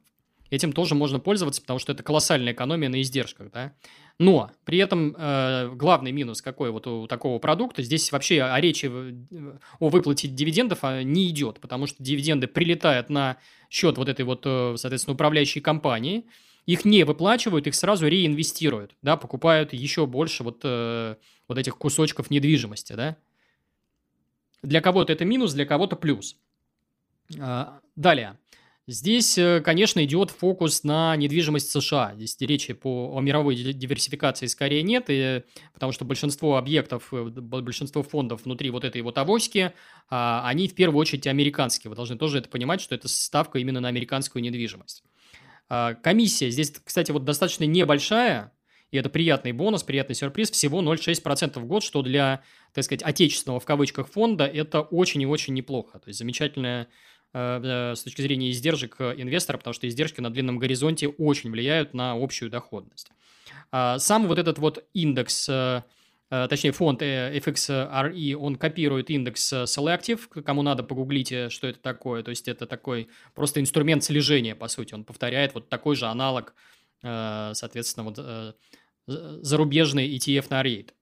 [0.50, 3.72] Этим тоже можно пользоваться, потому что это колоссальная экономия на издержках, да.
[4.18, 8.86] Но при этом э, главный минус какой вот у такого продукта, здесь вообще о речи
[8.86, 13.38] о выплате дивидендов а, не идет, потому что дивиденды прилетают на
[13.70, 16.26] счет вот этой вот, э, соответственно, управляющей компании,
[16.64, 21.16] их не выплачивают, их сразу реинвестируют, да, покупают еще больше вот, э,
[21.48, 23.16] вот этих кусочков недвижимости, да.
[24.62, 26.36] Для кого-то это минус, для кого-то плюс.
[27.38, 28.38] А, далее.
[28.86, 32.12] Здесь, э, конечно, идет фокус на недвижимость США.
[32.16, 35.42] Здесь речи по, о мировой диверсификации скорее нет, и,
[35.72, 39.72] потому что большинство объектов, э, большинство фондов внутри вот этой вот авоськи,
[40.10, 41.88] а, они в первую очередь американские.
[41.88, 45.02] Вы должны тоже это понимать, что это ставка именно на американскую недвижимость.
[45.70, 48.52] А, комиссия здесь, кстати, вот достаточно небольшая,
[48.90, 52.42] и это приятный бонус, приятный сюрприз, всего 0,6% в год, что для,
[52.74, 55.98] так сказать, отечественного в кавычках фонда это очень и очень неплохо.
[56.00, 56.88] То есть замечательная
[57.34, 62.12] с точки зрения издержек э, инвестора, потому что издержки на длинном горизонте очень влияют на
[62.12, 63.10] общую доходность.
[63.72, 65.82] А, сам вот этот вот индекс э,
[66.30, 72.46] точнее фонд FXRE, он копирует индекс Selective, кому надо, погуглите, что это такое, то есть
[72.46, 76.54] это такой просто инструмент слежения, по сути, он повторяет вот такой же аналог,
[77.02, 78.56] соответственно, вот
[79.06, 80.94] зарубежный ETF на рейд.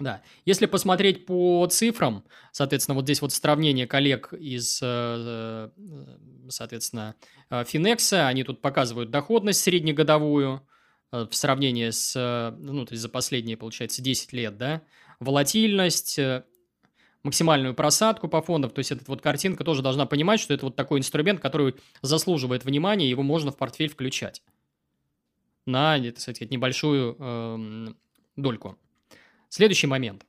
[0.00, 0.22] Да.
[0.46, 7.14] Если посмотреть по цифрам, соответственно, вот здесь вот сравнение коллег из, э, э, соответственно,
[7.66, 10.66] Финекса, они тут показывают доходность среднегодовую
[11.12, 12.14] э, в сравнении с,
[12.58, 14.80] ну, то есть за последние, получается, 10 лет, да,
[15.20, 16.18] волатильность,
[17.22, 20.76] максимальную просадку по фондам, то есть эта вот картинка тоже должна понимать, что это вот
[20.76, 24.42] такой инструмент, который заслуживает внимания, его можно в портфель включать
[25.66, 27.88] на, так сказать, небольшую э,
[28.36, 28.78] дольку.
[29.50, 30.24] Следующий момент.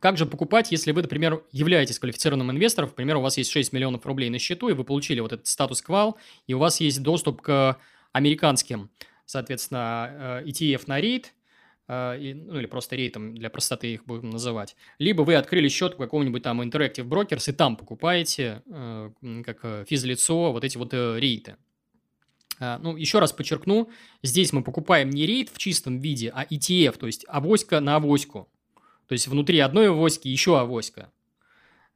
[0.00, 4.04] Как же покупать, если вы, например, являетесь квалифицированным инвестором, например, у вас есть 6 миллионов
[4.06, 7.42] рублей на счету, и вы получили вот этот статус квал, и у вас есть доступ
[7.42, 7.78] к
[8.12, 8.90] американским,
[9.24, 11.32] соответственно, э, ETF на рейд,
[11.86, 14.74] э, ну или просто рейтом для простоты их будем называть.
[14.98, 19.10] Либо вы открыли счет у какого-нибудь там Interactive Brokers и там покупаете э,
[19.44, 21.56] как физлицо вот эти вот рейты.
[22.60, 23.90] А, ну, еще раз подчеркну,
[24.22, 28.48] здесь мы покупаем не рейд в чистом виде, а ETF, то есть авоська на авоську.
[29.06, 31.10] То есть внутри одной авоськи еще авоська.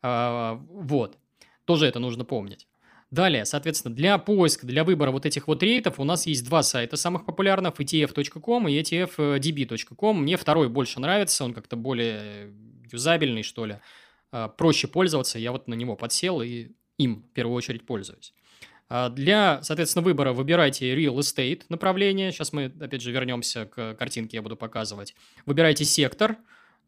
[0.02, 1.18] А, вот.
[1.64, 2.66] Тоже это нужно помнить.
[3.10, 6.96] Далее, соответственно, для поиска, для выбора вот этих вот рейтов у нас есть два сайта
[6.96, 10.22] самых популярных, etf.com и etfdb.com.
[10.22, 12.54] Мне второй больше нравится, он как-то более
[12.90, 13.80] юзабельный, что ли,
[14.30, 15.38] а, проще пользоваться.
[15.38, 18.32] Я вот на него подсел и им в первую очередь пользуюсь.
[18.94, 22.30] А, для, соответственно, выбора выбирайте Real Estate направление.
[22.30, 25.14] Сейчас мы, опять же, вернемся к картинке, я буду показывать.
[25.46, 26.36] Выбирайте сектор,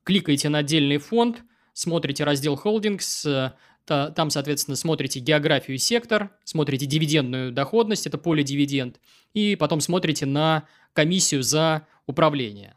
[0.03, 3.53] кликаете на отдельный фонд, смотрите раздел Holdings,
[3.87, 9.01] там, соответственно, смотрите географию сектор, смотрите дивидендную доходность, это поле дивиденд,
[9.33, 12.77] и потом смотрите на комиссию за управление.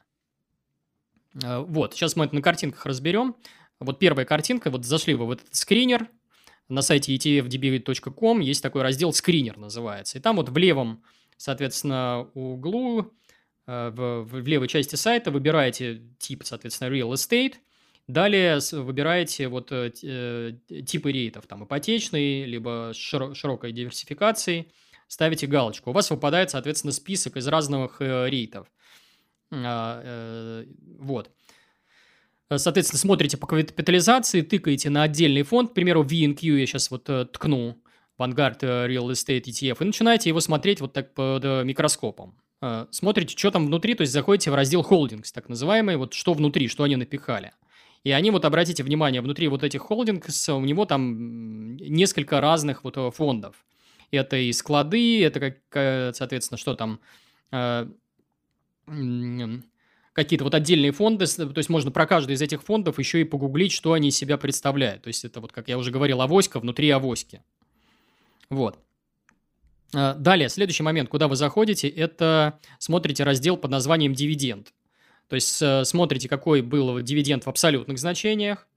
[1.44, 3.36] А, вот, сейчас мы это на картинках разберем.
[3.82, 6.08] Вот первая картинка, вот зашли вы в этот скринер,
[6.70, 10.18] на сайте etfdb.com есть такой раздел «Скринер» называется.
[10.18, 11.04] И там вот в левом,
[11.38, 13.14] соответственно, углу,
[13.68, 17.56] э, в, в левой части сайта выбираете тип, соответственно, Real Estate.
[18.08, 20.54] Далее выбираете вот э, э,
[20.86, 24.72] типы рейтов, там ипотечный, либо с широкой диверсификацией.
[25.08, 25.92] Ставите галочку.
[25.92, 28.68] У вас выпадает, соответственно, список из разных рейтов.
[29.52, 30.66] А,
[31.00, 31.32] вот.
[32.50, 37.10] Э, соответственно, смотрите по капитализации, тыкаете на отдельный фонд, к примеру, VNQ я сейчас вот
[37.10, 37.82] э, ткну,
[38.18, 42.36] Vanguard э, Real Estate ETF, и начинаете его смотреть вот так под микроскопом.
[42.90, 46.68] Смотрите, что там внутри, то есть заходите в раздел Holdings, так называемый, вот что внутри,
[46.68, 47.52] что они напихали.
[48.04, 52.96] И они, вот обратите внимание, внутри вот этих холдингс у него там несколько разных вот
[53.14, 53.64] фондов.
[54.10, 57.00] Это и склады, это, как, соответственно, что там
[60.18, 63.72] какие-то вот отдельные фонды, то есть можно про каждый из этих фондов еще и погуглить,
[63.72, 65.04] что они из себя представляют.
[65.04, 67.44] То есть это вот, как я уже говорил, авоська внутри авоськи.
[68.50, 68.80] Вот.
[69.94, 74.74] А, далее, следующий момент, куда вы заходите, это смотрите раздел под названием «Дивиденд».
[75.30, 78.68] То есть смотрите, какой был дивиденд в абсолютных значениях,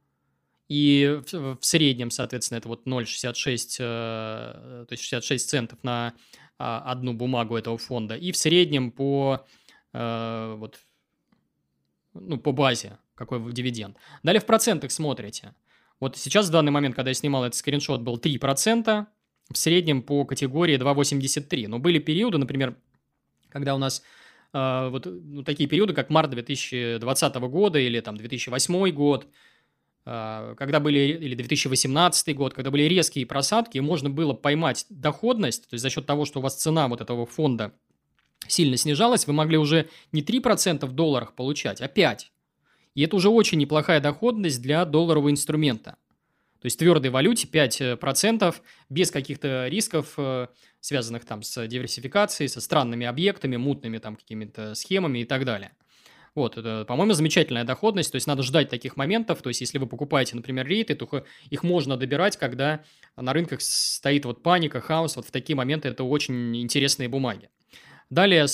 [0.68, 6.12] и в, в среднем, соответственно, это вот 0,66, э, то есть 66 центов на
[6.58, 9.46] а, одну бумагу этого фонда, и в среднем по
[9.94, 10.78] э, вот
[12.14, 13.96] ну, по базе, какой дивиденд.
[14.22, 15.54] Далее в процентах смотрите.
[16.00, 19.06] Вот сейчас, в данный момент, когда я снимал этот скриншот, был 3%,
[19.52, 21.68] в среднем по категории 2,83.
[21.68, 22.76] Но были периоды, например,
[23.48, 24.02] когда у нас
[24.52, 29.26] э, вот ну, такие периоды, как март 2020 года или там 2008 год,
[30.06, 35.74] э, когда были, или 2018 год, когда были резкие просадки, можно было поймать доходность, то
[35.74, 37.72] есть за счет того, что у вас цена вот этого фонда
[38.50, 42.24] сильно снижалась, вы могли уже не 3% в долларах получать, а 5%.
[42.94, 45.96] И это уже очень неплохая доходность для долларового инструмента.
[46.60, 48.54] То есть в твердой валюте 5%
[48.90, 50.48] без каких-то рисков, э,
[50.80, 55.72] связанных там с диверсификацией, со странными объектами, мутными там какими-то схемами и так далее.
[56.34, 59.86] Вот, это, по-моему, замечательная доходность, то есть надо ждать таких моментов, то есть если вы
[59.86, 62.84] покупаете, например, рейты, то их можно добирать, когда
[63.16, 67.50] на рынках стоит вот паника, хаос, вот в такие моменты это очень интересные бумаги.
[68.10, 68.46] Далее,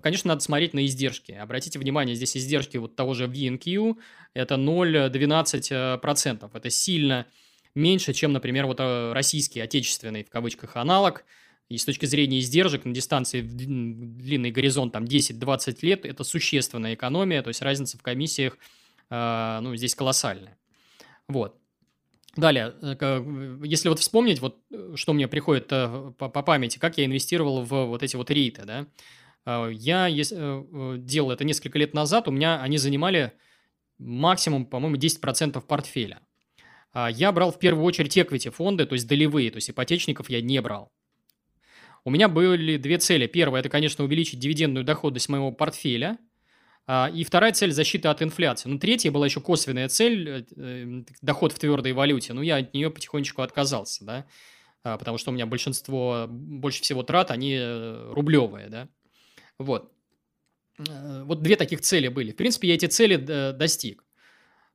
[0.00, 1.32] конечно, надо смотреть на издержки.
[1.32, 3.96] Обратите внимание, здесь издержки вот того же VNQ–
[4.34, 6.50] это 0,12%.
[6.52, 7.26] Это сильно
[7.74, 11.24] меньше, чем, например, вот э, российский, отечественный, в кавычках, аналог.
[11.68, 16.94] И с точки зрения издержек на дистанции в длинный горизонт, там 10-20 лет, это существенная
[16.94, 18.58] экономия, то есть разница в комиссиях,
[19.08, 20.56] э, ну, здесь колоссальная.
[21.26, 21.56] Вот.
[22.36, 26.96] Далее, э, если вот вспомнить, вот э, что мне приходит э, по, по памяти, как
[26.96, 28.86] я инвестировал в вот эти вот рейты, да,
[29.70, 33.32] я делал это несколько лет назад, у меня они занимали
[33.98, 36.20] максимум, по-моему, 10% портфеля.
[36.92, 40.40] А, я брал в первую очередь equity фонды, то есть долевые, то есть ипотечников я
[40.40, 40.92] не брал.
[42.04, 43.26] У меня были две цели.
[43.26, 46.18] Первая– это, конечно, увеличить дивидендную доходность моего портфеля.
[46.86, 48.68] А, и вторая цель– защита от инфляции.
[48.68, 52.32] Ну, третья была еще косвенная цель э, э,– доход в твердой валюте.
[52.32, 54.26] Но я от нее потихонечку отказался, да,
[54.82, 58.88] а, потому что у меня большинство, больше всего трат, они э, рублевые, да.
[59.58, 59.92] Вот.
[60.78, 62.32] Вот две таких цели были.
[62.32, 63.16] В принципе, я эти цели
[63.52, 64.02] достиг.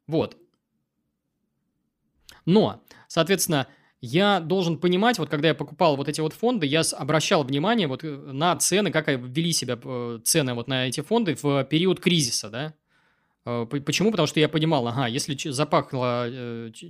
[0.06, 0.38] Вот.
[2.46, 3.68] Но, соответственно,
[4.06, 8.04] я должен понимать, вот когда я покупал вот эти вот фонды, я обращал внимание вот
[8.04, 12.50] э, на цены, как вели себя э, цены вот на эти фонды в период кризиса,
[12.50, 12.74] да.
[13.46, 14.12] Э, почему?
[14.12, 16.30] Потому что я понимал, ага, если запахло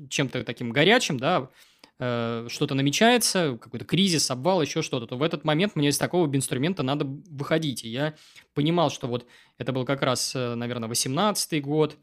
[0.10, 1.50] чем-то таким горячим, да,
[1.98, 6.84] что-то намечается, какой-то кризис, обвал, еще что-то, то в этот момент мне из такого инструмента
[6.84, 7.86] надо выходить.
[7.86, 8.16] И я
[8.54, 9.26] понимал, что вот
[9.58, 11.98] это был как раз, наверное, 18 год,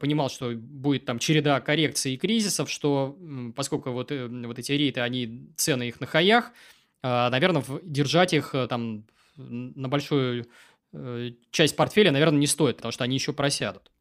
[0.00, 3.16] понимал, что будет там череда коррекций и кризисов, что
[3.54, 6.52] поскольку вот, э, вот эти рейты, они цены их на хаях,
[7.02, 9.04] э, наверное, держать их там
[9.36, 10.46] на большую
[11.50, 13.92] часть портфеля, наверное, не стоит, потому что они еще просядут.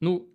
[0.00, 0.28] Ну,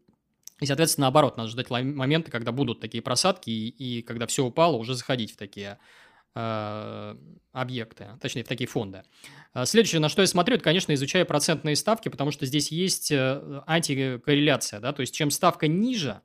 [0.60, 4.77] и, соответственно, наоборот, надо ждать моменты, когда будут такие просадки, и, и когда все упало,
[4.77, 5.75] уже заходить в такие Э,
[7.52, 9.04] объекты, точнее, в такие фонды.
[9.54, 13.12] Э, следующее, на что я смотрю, это, конечно, изучаю процентные ставки, потому что здесь есть
[13.12, 16.21] э, антикорреляция, да, то есть чем ставка ниже,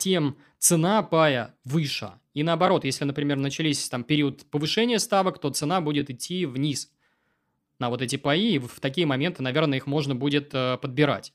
[0.00, 2.10] тем цена пая выше.
[2.34, 6.90] И наоборот, если, например, начались там период повышения ставок, то цена будет идти вниз
[7.78, 11.32] на вот эти паи, и в такие моменты, наверное, их можно будет подбирать.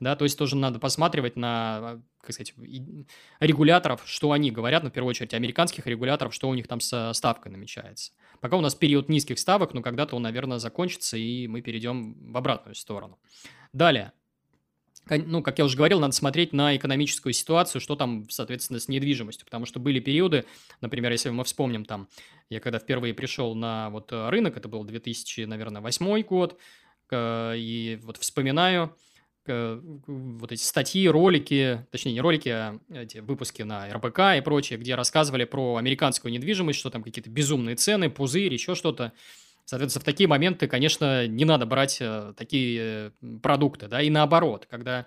[0.00, 2.54] Да, то есть тоже надо посматривать на, как сказать,
[3.38, 7.12] регуляторов, что они говорят, ну, в первую очередь, американских регуляторов, что у них там со
[7.12, 8.12] ставкой намечается.
[8.40, 12.36] Пока у нас период низких ставок, но когда-то он, наверное, закончится, и мы перейдем в
[12.36, 13.20] обратную сторону.
[13.72, 14.12] Далее.
[15.08, 19.44] Ну, как я уже говорил, надо смотреть на экономическую ситуацию, что там, соответственно, с недвижимостью,
[19.44, 20.46] потому что были периоды,
[20.80, 22.08] например, если мы вспомним там,
[22.48, 26.58] я когда впервые пришел на вот рынок, это был 2000, наверное, 2008 год,
[27.12, 29.13] и вот вспоминаю, Э,
[29.46, 34.94] вот эти статьи, ролики, точнее не ролики, а эти выпуски на РБК и прочее, где
[34.94, 39.12] рассказывали про американскую недвижимость, что там какие-то безумные цены, пузырь, еще что-то.
[39.66, 45.06] Соответственно, в такие моменты, конечно, не надо брать э, такие продукты, да, и наоборот, когда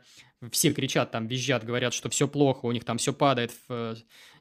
[0.52, 3.96] все кричат, там, визжат, говорят, что все плохо, у них там все падает, э,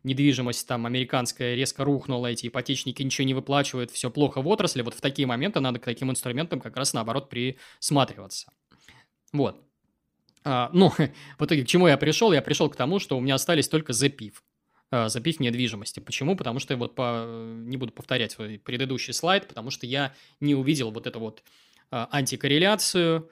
[0.04, 4.94] недвижимость там американская резко рухнула, эти ипотечники ничего не выплачивают, все плохо в отрасли, вот
[4.94, 8.50] в такие моменты надо к таким инструментам как раз наоборот присматриваться.
[9.34, 9.65] Вот.
[10.46, 10.90] А, ну,
[11.38, 12.32] в итоге к чему я пришел?
[12.32, 14.44] Я пришел к тому, что у меня остались только запив.
[14.92, 15.98] А, запив недвижимости.
[15.98, 16.36] Почему?
[16.36, 17.26] Потому что вот по...
[17.26, 21.42] не буду повторять свой предыдущий слайд, потому что я не увидел вот эту вот
[21.90, 23.28] а, антикорреляцию.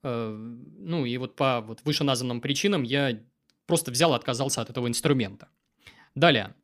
[0.00, 3.20] Ну, и вот по вот вышеназванным причинам я
[3.66, 5.48] просто взял и отказался от этого инструмента.
[6.14, 6.54] Далее.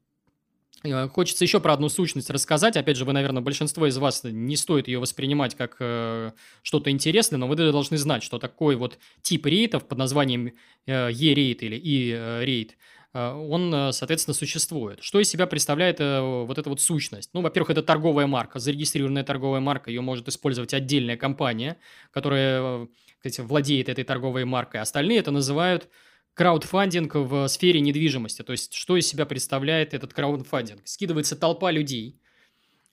[0.85, 2.77] Э, хочется еще про одну сущность рассказать.
[2.77, 7.39] Опять же, вы, наверное, большинство из вас не стоит ее воспринимать как э, что-то интересное,
[7.39, 10.53] но вы должны знать, что такой вот тип рейтов под названием
[10.87, 12.77] э, E-рейт или E-рейт,
[13.15, 15.03] э, он, соответственно, существует.
[15.03, 17.31] Что из себя представляет э, вот эта вот сущность?
[17.33, 21.79] Ну, во-первых, это торговая марка, зарегистрированная торговая марка, ее может использовать отдельная компания,
[22.11, 24.83] которая, кстати, владеет этой торговой маркой.
[24.83, 25.89] Остальные это называют
[26.35, 28.43] краудфандинг в сфере недвижимости.
[28.43, 30.83] То есть, что из себя представляет этот краудфандинг?
[30.85, 32.21] Скидывается толпа людей,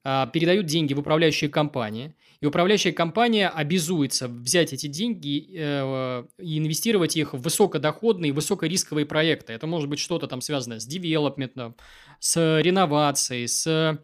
[0.04, 6.58] а, передают деньги в управляющие компании, и управляющая компания обязуется взять эти деньги э, и
[6.58, 9.54] инвестировать их в высокодоходные, высокорисковые проекты.
[9.54, 11.76] Это может быть что-то там связанное с девелопментом,
[12.20, 14.00] с реновацией, с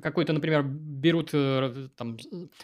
[0.00, 2.16] какой-то, например, берут э, там,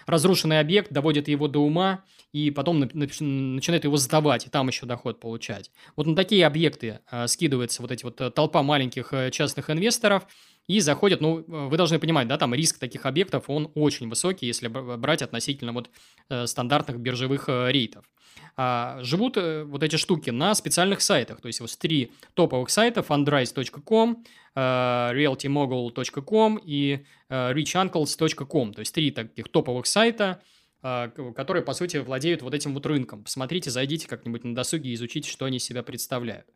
[0.06, 5.20] разрушенный объект, доводят его до ума, и потом начинают его сдавать, и там еще доход
[5.20, 5.70] получать.
[5.96, 10.26] Вот на такие объекты э, скидывается вот эти вот э, толпа маленьких частных инвесторов,
[10.66, 14.68] и заходят, ну, вы должны понимать, да, там риск таких объектов, он очень высокий, если
[14.68, 15.90] брать относительно вот
[16.46, 18.04] стандартных биржевых рейтов.
[18.56, 21.40] А, живут э, вот эти штуки на специальных сайтах.
[21.40, 28.74] То есть вот три топовых сайта fundrise.com, э, realtymogul.com и э, richuncles.com.
[28.74, 30.42] То есть три таких топовых сайта,
[30.83, 33.24] которые, по сути, владеют вот этим вот рынком.
[33.24, 36.47] Посмотрите, зайдите как-нибудь на досуге и изучите, что они из себя представляют.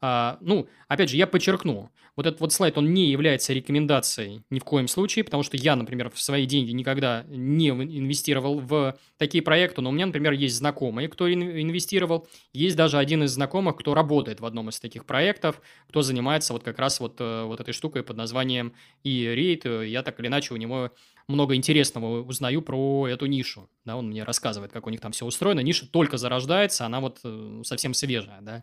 [0.00, 4.60] А, ну, опять же, я подчеркну, вот этот вот слайд, он не является рекомендацией ни
[4.60, 9.42] в коем случае, потому что я, например, в свои деньги никогда не инвестировал в такие
[9.42, 13.94] проекты, но у меня, например, есть знакомые, кто инвестировал, есть даже один из знакомых, кто
[13.94, 17.74] работает в одном из таких проектов, кто занимается вот как раз вот, э, вот этой
[17.74, 20.92] штукой под названием e-rate, я так или иначе у него
[21.28, 25.26] много интересного узнаю про эту нишу, да, он мне рассказывает, как у них там все
[25.26, 28.62] устроено, ниша только зарождается, она вот э, совсем свежая, да,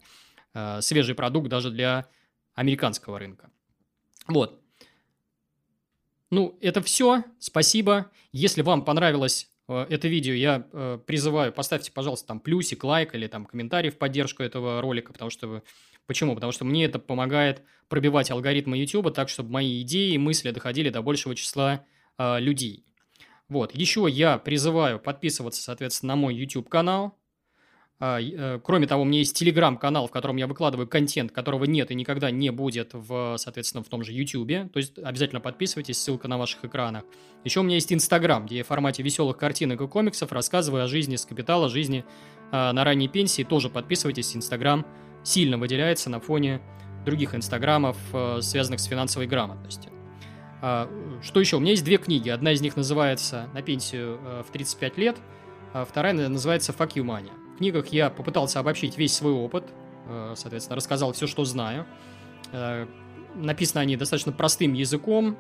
[0.54, 2.08] э, свежий продукт даже для
[2.56, 3.52] американского рынка.
[4.28, 4.60] Вот.
[6.32, 7.24] Ну, это все.
[7.38, 8.10] Спасибо.
[8.32, 10.60] Если вам понравилось э, это видео, я
[11.06, 15.64] призываю, поставьте, пожалуйста, там плюсик, лайк или там комментарий в поддержку этого ролика, потому что...
[16.08, 16.36] Почему?
[16.36, 20.90] Потому что мне это помогает пробивать алгоритмы YouTube так, чтобы мои идеи и мысли доходили
[20.90, 21.84] до большего числа
[22.18, 22.86] э, людей.
[23.48, 23.76] Вот.
[23.76, 27.18] Еще я призываю подписываться, соответственно, на мой YouTube-канал.
[27.98, 31.92] А, э, кроме того, у меня есть телеграм-канал, в котором я выкладываю контент, которого нет
[31.92, 34.72] и никогда не будет, в, соответственно, в том же YouTube.
[34.74, 37.06] То есть обязательно подписывайтесь, ссылка на ваших экранах.
[37.44, 40.88] Еще у меня есть Инстаграм, где я в формате веселых картинок и комиксов рассказываю о
[40.88, 42.04] жизни с капитала, жизни
[42.52, 43.44] э, на ранней пенсии.
[43.44, 44.86] Тоже подписывайтесь, Инстаграм
[45.24, 46.62] сильно выделяется на фоне
[47.06, 47.98] других инстаграмов,
[48.42, 49.95] связанных с финансовой грамотностью.
[50.62, 50.90] А,
[51.22, 51.58] что еще?
[51.58, 52.30] У меня есть две книги.
[52.30, 55.18] Одна из них называется «На пенсию в 35 лет»,
[55.74, 57.32] а вторая называется «Fuck you money».
[57.56, 59.64] В книгах я попытался обобщить весь свой опыт,
[60.08, 61.86] э, соответственно, рассказал все, что знаю.
[62.52, 62.86] Э,
[63.34, 65.38] написаны они достаточно простым языком,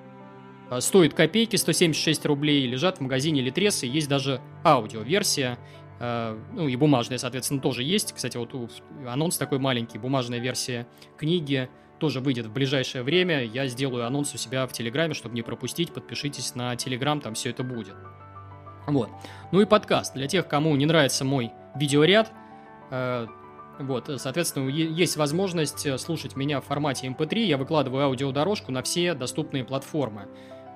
[0.72, 5.59] э, стоит копейки, 176 рублей, лежат в магазине Литресы, есть даже аудиоверсия,
[5.97, 8.11] ну и бумажная, соответственно, тоже есть.
[8.11, 8.53] Кстати, вот
[9.07, 10.88] анонс такой маленький, бумажная версия
[11.18, 13.43] книги тоже выйдет в ближайшее время.
[13.43, 15.93] Я сделаю анонс у себя в Телеграме, чтобы не пропустить.
[15.93, 17.95] Подпишитесь на Телеграм, там все это будет.
[18.87, 19.09] Вот.
[19.51, 20.13] Ну и подкаст.
[20.13, 22.31] Для тех, кому не нравится мой видеоряд.
[22.91, 23.27] Э,
[23.79, 27.33] вот, соответственно, есть возможность э, слушать меня в формате MP3.
[27.33, 30.27] Эм Я выкладываю аудиодорожку на все доступные платформы.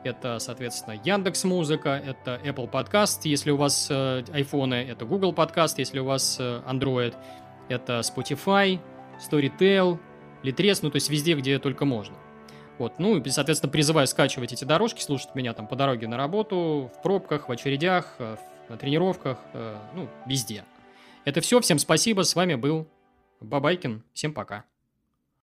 [0.04, 5.76] Это, соответственно, Яндекс Музыка, это Apple Podcast, если у вас э, айфоны, это Google Podcast,
[5.78, 7.16] если у вас э, Android,
[7.68, 8.80] это Spotify,
[9.20, 10.00] Storytel,
[10.44, 12.16] Litres, ну то есть везде, где только можно.
[12.78, 16.90] Вот, ну и, соответственно, призываю скачивать эти дорожки, слушать меня там по дороге на работу,
[16.96, 18.38] в пробках, в очередях, э,
[18.70, 19.40] на тренировках,
[19.96, 20.64] ну, везде.
[21.26, 21.60] Это все.
[21.60, 22.22] Всем спасибо.
[22.22, 22.88] С вами был
[23.42, 24.04] Бабайкин.
[24.14, 24.66] Всем пока.